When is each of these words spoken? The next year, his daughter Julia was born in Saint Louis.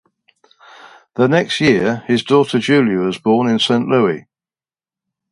The 1.13 1.27
next 1.27 1.61
year, 1.61 1.97
his 2.07 2.23
daughter 2.23 2.57
Julia 2.57 2.97
was 3.05 3.19
born 3.19 3.47
in 3.47 3.59
Saint 3.59 3.87
Louis. 3.87 4.27